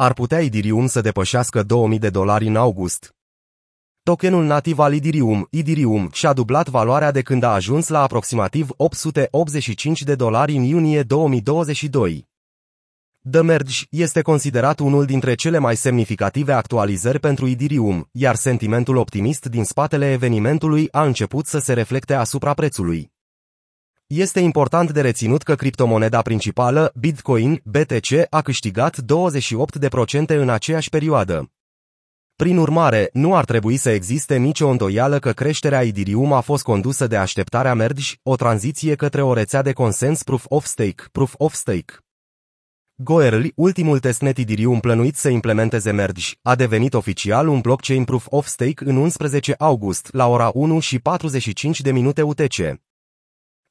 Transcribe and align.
ar 0.00 0.12
putea 0.12 0.40
Idirium 0.40 0.86
să 0.86 1.00
depășească 1.00 1.62
2000 1.62 1.98
de 1.98 2.10
dolari 2.10 2.46
în 2.46 2.56
august. 2.56 3.14
Tokenul 4.02 4.44
nativ 4.44 4.78
al 4.78 4.92
Idirium, 4.94 5.46
Idirium, 5.50 6.08
și-a 6.12 6.32
dublat 6.32 6.68
valoarea 6.68 7.10
de 7.10 7.22
când 7.22 7.42
a 7.42 7.52
ajuns 7.52 7.88
la 7.88 8.02
aproximativ 8.02 8.68
885 8.76 10.02
de 10.02 10.14
dolari 10.14 10.56
în 10.56 10.62
iunie 10.62 11.02
2022. 11.02 12.28
The 13.30 13.40
Merge 13.40 13.84
este 13.90 14.22
considerat 14.22 14.78
unul 14.78 15.04
dintre 15.04 15.34
cele 15.34 15.58
mai 15.58 15.76
semnificative 15.76 16.52
actualizări 16.52 17.18
pentru 17.18 17.46
Idirium, 17.46 18.08
iar 18.12 18.34
sentimentul 18.34 18.96
optimist 18.96 19.46
din 19.46 19.64
spatele 19.64 20.12
evenimentului 20.12 20.88
a 20.90 21.04
început 21.04 21.46
să 21.46 21.58
se 21.58 21.72
reflecte 21.72 22.14
asupra 22.14 22.54
prețului. 22.54 23.16
Este 24.14 24.40
important 24.40 24.90
de 24.90 25.00
reținut 25.00 25.42
că 25.42 25.54
criptomoneda 25.54 26.22
principală, 26.22 26.92
Bitcoin, 26.94 27.60
BTC, 27.64 28.26
a 28.30 28.42
câștigat 28.42 28.96
28% 29.00 30.26
în 30.26 30.48
aceeași 30.48 30.88
perioadă. 30.88 31.52
Prin 32.36 32.56
urmare, 32.56 33.10
nu 33.12 33.36
ar 33.36 33.44
trebui 33.44 33.76
să 33.76 33.90
existe 33.90 34.36
nicio 34.36 34.68
îndoială 34.68 35.18
că 35.18 35.32
creșterea 35.32 35.82
Idirium 35.82 36.32
a 36.32 36.40
fost 36.40 36.62
condusă 36.62 37.06
de 37.06 37.16
așteptarea 37.16 37.74
Merge, 37.74 38.14
o 38.22 38.36
tranziție 38.36 38.94
către 38.94 39.22
o 39.22 39.32
rețea 39.32 39.62
de 39.62 39.72
consens 39.72 40.22
Proof 40.22 40.44
of 40.48 40.64
Stake, 40.64 41.04
Proof 41.12 41.34
of 41.36 41.54
Stake. 41.54 41.94
Goerli, 42.94 43.52
ultimul 43.54 43.98
testnet 43.98 44.38
Idirium 44.38 44.80
plănuit 44.80 45.16
să 45.16 45.28
implementeze 45.28 45.90
Merge, 45.90 46.32
a 46.42 46.54
devenit 46.54 46.94
oficial 46.94 47.48
un 47.48 47.60
blockchain 47.60 48.04
Proof 48.04 48.26
of 48.30 48.46
Stake 48.46 48.84
în 48.84 48.96
11 48.96 49.54
august, 49.58 50.08
la 50.12 50.26
ora 50.26 50.50
1 50.54 50.78
și 50.78 50.98
45 50.98 51.80
de 51.80 51.92
minute 51.92 52.22
UTC. 52.22 52.78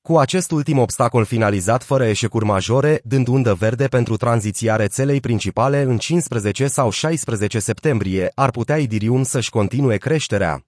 Cu 0.07 0.17
acest 0.17 0.51
ultim 0.51 0.77
obstacol 0.77 1.25
finalizat 1.25 1.83
fără 1.83 2.05
eșecuri 2.05 2.45
majore, 2.45 3.01
dând 3.03 3.27
undă 3.27 3.53
verde 3.53 3.87
pentru 3.87 4.17
tranziția 4.17 4.75
rețelei 4.75 5.19
principale 5.19 5.81
în 5.81 5.97
15 5.97 6.67
sau 6.67 6.89
16 6.89 7.59
septembrie, 7.59 8.31
ar 8.35 8.51
putea 8.51 8.77
Idirium 8.77 9.23
să-și 9.23 9.49
continue 9.49 9.97
creșterea. 9.97 10.65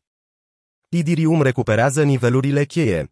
Idirium 0.89 1.41
recuperează 1.41 2.03
nivelurile 2.03 2.65
cheie. 2.65 3.11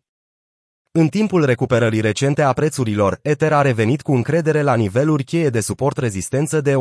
În 0.91 1.07
timpul 1.07 1.45
recuperării 1.45 2.01
recente 2.01 2.41
a 2.41 2.53
prețurilor, 2.53 3.19
Ether 3.21 3.53
a 3.53 3.61
revenit 3.61 4.01
cu 4.01 4.13
încredere 4.13 4.61
la 4.61 4.75
niveluri 4.75 5.23
cheie 5.23 5.49
de 5.49 5.59
suport 5.59 5.97
rezistență 5.97 6.61
de 6.61 6.73
1625-1975 6.73 6.77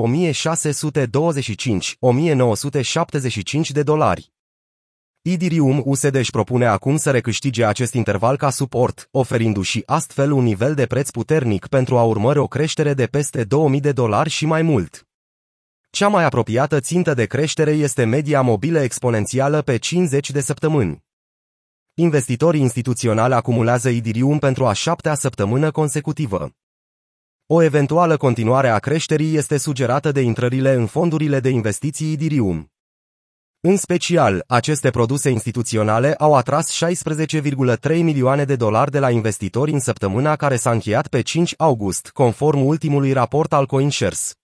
de 3.72 3.82
dolari. 3.82 4.34
Idirium 5.28 5.82
USD 5.84 6.14
își 6.14 6.30
propune 6.30 6.66
acum 6.66 6.96
să 6.96 7.10
recâștige 7.10 7.64
acest 7.64 7.94
interval 7.94 8.36
ca 8.36 8.50
suport, 8.50 9.08
oferindu-și 9.10 9.82
astfel 9.86 10.30
un 10.30 10.42
nivel 10.42 10.74
de 10.74 10.86
preț 10.86 11.10
puternic 11.10 11.66
pentru 11.66 11.98
a 11.98 12.02
urmări 12.02 12.38
o 12.38 12.46
creștere 12.46 12.94
de 12.94 13.06
peste 13.06 13.44
2000 13.44 13.80
de 13.80 13.92
dolari 13.92 14.30
și 14.30 14.46
mai 14.46 14.62
mult. 14.62 15.06
Cea 15.90 16.08
mai 16.08 16.24
apropiată 16.24 16.80
țintă 16.80 17.14
de 17.14 17.24
creștere 17.24 17.70
este 17.70 18.04
media 18.04 18.40
mobilă 18.40 18.80
exponențială 18.80 19.62
pe 19.62 19.76
50 19.76 20.30
de 20.30 20.40
săptămâni. 20.40 21.04
Investitorii 21.94 22.60
instituționali 22.60 23.34
acumulează 23.34 23.88
Idirium 23.88 24.38
pentru 24.38 24.66
a 24.66 24.72
șaptea 24.72 25.14
săptămână 25.14 25.70
consecutivă. 25.70 26.50
O 27.46 27.62
eventuală 27.62 28.16
continuare 28.16 28.68
a 28.68 28.78
creșterii 28.78 29.36
este 29.36 29.56
sugerată 29.56 30.12
de 30.12 30.20
intrările 30.20 30.72
în 30.72 30.86
fondurile 30.86 31.40
de 31.40 31.48
investiții 31.48 32.12
Idirium. 32.12 32.70
În 33.68 33.76
special, 33.76 34.44
aceste 34.46 34.90
produse 34.90 35.30
instituționale 35.30 36.14
au 36.14 36.34
atras 36.34 36.78
16,3 36.84 38.02
milioane 38.02 38.44
de 38.44 38.56
dolari 38.56 38.90
de 38.90 38.98
la 38.98 39.10
investitori 39.10 39.72
în 39.72 39.80
săptămâna 39.80 40.36
care 40.36 40.56
s-a 40.56 40.70
încheiat 40.70 41.08
pe 41.08 41.20
5 41.20 41.54
august, 41.56 42.10
conform 42.12 42.64
ultimului 42.64 43.12
raport 43.12 43.52
al 43.52 43.66
CoinShares. 43.66 44.34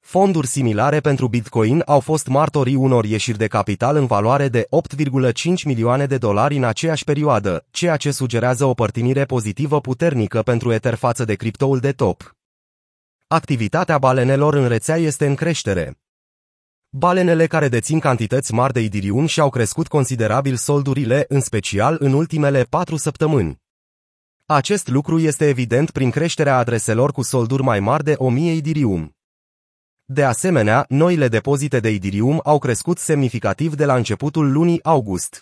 Fonduri 0.00 0.46
similare 0.46 1.00
pentru 1.00 1.28
Bitcoin 1.28 1.82
au 1.86 2.00
fost 2.00 2.26
martorii 2.26 2.74
unor 2.74 3.04
ieșiri 3.04 3.38
de 3.38 3.46
capital 3.46 3.96
în 3.96 4.06
valoare 4.06 4.48
de 4.48 4.66
8,5 4.96 5.32
milioane 5.64 6.06
de 6.06 6.18
dolari 6.18 6.56
în 6.56 6.64
aceeași 6.64 7.04
perioadă, 7.04 7.64
ceea 7.70 7.96
ce 7.96 8.10
sugerează 8.10 8.64
o 8.64 8.74
părtinire 8.74 9.24
pozitivă 9.24 9.80
puternică 9.80 10.42
pentru 10.42 10.72
Ether 10.72 10.94
față 10.94 11.24
de 11.24 11.34
criptoul 11.34 11.78
de 11.78 11.92
top. 11.92 12.36
Activitatea 13.26 13.98
balenelor 13.98 14.54
în 14.54 14.68
rețea 14.68 14.96
este 14.96 15.26
în 15.26 15.34
creștere. 15.34 15.96
Balenele 16.90 17.46
care 17.46 17.68
dețin 17.68 17.98
cantități 17.98 18.52
mari 18.52 18.72
de 18.72 18.80
idirium 18.80 19.26
și-au 19.26 19.50
crescut 19.50 19.88
considerabil 19.88 20.56
soldurile, 20.56 21.24
în 21.28 21.40
special 21.40 21.96
în 22.00 22.12
ultimele 22.12 22.62
patru 22.62 22.96
săptămâni. 22.96 23.60
Acest 24.46 24.88
lucru 24.88 25.18
este 25.18 25.48
evident 25.48 25.90
prin 25.90 26.10
creșterea 26.10 26.56
adreselor 26.56 27.12
cu 27.12 27.22
solduri 27.22 27.62
mai 27.62 27.80
mari 27.80 28.04
de 28.04 28.14
1000 28.16 28.54
idirium. 28.54 29.16
De 30.04 30.24
asemenea, 30.24 30.84
noile 30.88 31.28
depozite 31.28 31.80
de 31.80 31.90
idirium 31.90 32.40
au 32.44 32.58
crescut 32.58 32.98
semnificativ 32.98 33.74
de 33.74 33.84
la 33.84 33.96
începutul 33.96 34.52
lunii 34.52 34.84
august. 34.84 35.40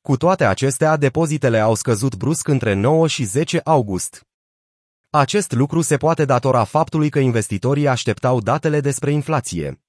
Cu 0.00 0.16
toate 0.16 0.44
acestea, 0.44 0.96
depozitele 0.96 1.58
au 1.58 1.74
scăzut 1.74 2.16
brusc 2.16 2.48
între 2.48 2.72
9 2.72 3.06
și 3.06 3.24
10 3.24 3.60
august. 3.64 4.22
Acest 5.10 5.52
lucru 5.52 5.80
se 5.80 5.96
poate 5.96 6.24
datora 6.24 6.64
faptului 6.64 7.10
că 7.10 7.18
investitorii 7.18 7.88
așteptau 7.88 8.40
datele 8.40 8.80
despre 8.80 9.10
inflație. 9.10 9.85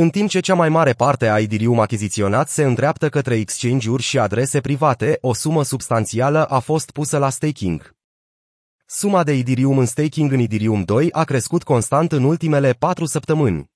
În 0.00 0.10
timp 0.10 0.28
ce 0.28 0.40
cea 0.40 0.54
mai 0.54 0.68
mare 0.68 0.92
parte 0.92 1.28
a 1.28 1.38
Idirium 1.38 1.80
achiziționat 1.80 2.48
se 2.48 2.62
îndreaptă 2.62 3.08
către 3.08 3.36
exchange-uri 3.36 4.02
și 4.02 4.18
adrese 4.18 4.60
private, 4.60 5.18
o 5.20 5.34
sumă 5.34 5.62
substanțială 5.62 6.44
a 6.44 6.58
fost 6.58 6.90
pusă 6.90 7.18
la 7.18 7.30
staking. 7.30 7.94
Suma 8.86 9.24
de 9.24 9.32
Idirium 9.32 9.78
în 9.78 9.86
staking 9.86 10.32
în 10.32 10.38
Idirium 10.38 10.82
2 10.82 11.12
a 11.12 11.24
crescut 11.24 11.62
constant 11.62 12.12
în 12.12 12.24
ultimele 12.24 12.72
4 12.72 13.04
săptămâni. 13.04 13.70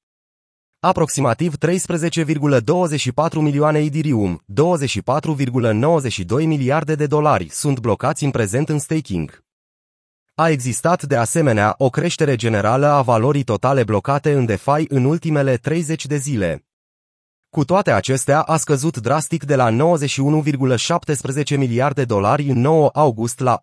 Aproximativ 0.81 1.55
13,24 1.57 3.33
milioane 3.35 3.81
Idirium, 3.81 4.45
24,92 4.47 6.45
miliarde 6.45 6.95
de 6.95 7.07
dolari 7.07 7.49
sunt 7.49 7.81
blocați 7.81 8.25
în 8.25 8.31
prezent 8.31 8.69
în 8.69 8.79
staking. 8.79 9.42
A 10.35 10.49
existat 10.49 11.03
de 11.03 11.17
asemenea 11.17 11.75
o 11.79 11.91
creștere 11.91 12.37
generală 12.37 12.87
a 12.87 13.03
valorii 13.03 13.43
totale 13.43 13.85
blocate 13.85 14.33
în 14.33 14.45
DeFi 14.45 14.85
în 14.89 15.05
ultimele 15.05 15.57
30 15.57 16.07
de 16.07 16.17
zile. 16.17 16.65
Cu 17.51 17.65
toate 17.65 17.91
acestea, 17.91 18.43
a 18.43 18.57
scăzut 18.57 18.97
drastic 18.97 19.45
de 19.45 19.57
la 19.57 19.71
91,17 19.71 21.57
miliarde 21.57 22.05
dolari 22.05 22.49
în 22.49 22.61
9 22.61 22.91
august 22.93 23.39
la 23.39 23.61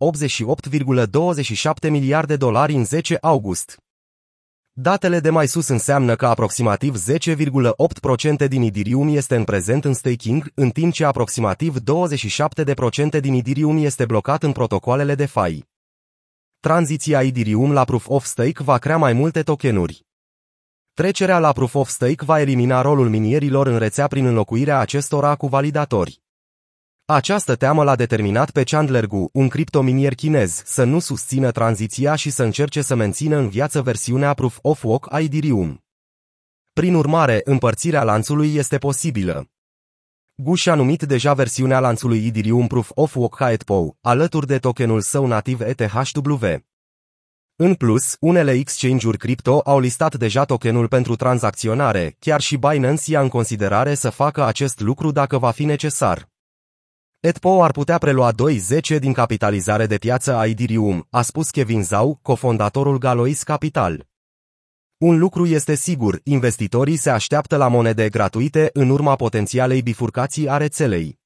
88,27 1.85 1.89
miliarde 1.89 2.35
dolari 2.35 2.73
în 2.73 2.85
10 2.85 3.17
august. 3.21 3.77
Datele 4.71 5.19
de 5.19 5.29
mai 5.29 5.47
sus 5.47 5.67
înseamnă 5.67 6.15
că 6.15 6.25
aproximativ 6.25 6.95
10,8% 8.43 8.47
din 8.47 8.61
Idirium 8.61 9.15
este 9.15 9.35
în 9.35 9.43
prezent 9.43 9.85
în 9.85 9.93
staking, 9.93 10.51
în 10.53 10.69
timp 10.69 10.93
ce 10.93 11.05
aproximativ 11.05 11.75
27% 11.77 13.19
din 13.19 13.33
Idirium 13.33 13.77
este 13.77 14.05
blocat 14.05 14.43
în 14.43 14.51
protocoalele 14.51 15.15
DeFi. 15.15 15.67
Tranziția 16.61 17.21
Idirium 17.21 17.71
la 17.71 17.83
Proof 17.83 18.07
of 18.07 18.25
Stake 18.25 18.63
va 18.63 18.77
crea 18.77 18.97
mai 18.97 19.13
multe 19.13 19.43
tokenuri. 19.43 20.05
Trecerea 20.93 21.39
la 21.39 21.51
Proof 21.51 21.75
of 21.75 21.89
Stake 21.89 22.25
va 22.25 22.39
elimina 22.39 22.81
rolul 22.81 23.09
minierilor 23.09 23.67
în 23.67 23.77
rețea 23.77 24.07
prin 24.07 24.25
înlocuirea 24.25 24.79
acestora 24.79 25.35
cu 25.35 25.47
validatori. 25.47 26.21
Această 27.05 27.55
teamă 27.55 27.83
l-a 27.83 27.95
determinat 27.95 28.51
pe 28.51 28.63
Chandler 28.63 29.05
Gu, 29.05 29.29
un 29.33 29.47
criptominier 29.47 30.15
chinez, 30.15 30.61
să 30.65 30.83
nu 30.83 30.99
susțină 30.99 31.51
tranziția 31.51 32.15
și 32.15 32.29
să 32.29 32.43
încerce 32.43 32.81
să 32.81 32.95
mențină 32.95 33.37
în 33.37 33.49
viață 33.49 33.81
versiunea 33.81 34.33
Proof 34.33 34.57
of 34.61 34.83
Work 34.83 35.13
a 35.13 35.19
Idirium. 35.19 35.83
Prin 36.73 36.93
urmare, 36.93 37.41
împărțirea 37.43 38.03
lanțului 38.03 38.55
este 38.55 38.77
posibilă. 38.77 39.49
Gu 40.41 40.55
și-a 40.55 40.75
numit 40.75 41.03
deja 41.03 41.33
versiunea 41.33 41.79
lanțului 41.79 42.25
Idirium 42.25 42.67
Proof 42.67 42.91
of 42.93 43.15
Work 43.15 43.35
ca 43.35 43.51
ETPO, 43.51 43.97
alături 44.01 44.47
de 44.47 44.57
tokenul 44.57 45.01
său 45.01 45.25
nativ 45.25 45.61
ETHW. 45.61 46.45
În 47.55 47.73
plus, 47.73 48.15
unele 48.19 48.51
exchange-uri 48.51 49.17
cripto 49.17 49.59
au 49.59 49.79
listat 49.79 50.15
deja 50.15 50.45
tokenul 50.45 50.87
pentru 50.87 51.15
tranzacționare, 51.15 52.15
chiar 52.19 52.41
și 52.41 52.57
Binance 52.57 53.11
ia 53.11 53.21
în 53.21 53.27
considerare 53.27 53.93
să 53.93 54.09
facă 54.09 54.45
acest 54.45 54.79
lucru 54.79 55.11
dacă 55.11 55.37
va 55.37 55.51
fi 55.51 55.65
necesar. 55.65 56.29
ETPO 57.19 57.63
ar 57.63 57.71
putea 57.71 57.97
prelua 57.97 58.31
2-10 58.95 58.99
din 58.99 59.13
capitalizare 59.13 59.85
de 59.85 59.97
piață 59.97 60.35
a 60.35 60.45
Idirium, 60.45 61.07
a 61.09 61.21
spus 61.21 61.49
Kevin 61.49 61.83
Zhao, 61.83 62.19
cofondatorul 62.21 62.97
Galois 62.97 63.43
Capital. 63.43 64.07
Un 64.99 65.17
lucru 65.17 65.45
este 65.45 65.75
sigur, 65.75 66.19
investitorii 66.23 66.95
se 66.95 67.09
așteaptă 67.09 67.55
la 67.55 67.67
monede 67.67 68.09
gratuite 68.09 68.69
în 68.73 68.89
urma 68.89 69.15
potențialei 69.15 69.81
bifurcații 69.81 70.49
a 70.49 70.57
rețelei. 70.57 71.18